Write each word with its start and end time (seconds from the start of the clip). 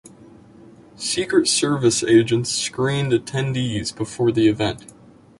Secret 0.95 1.47
Service 1.47 2.03
agents 2.03 2.49
screened 2.51 3.11
attendees 3.11 3.95
before 3.95 4.31
the 4.31 4.47
event. 4.47 4.91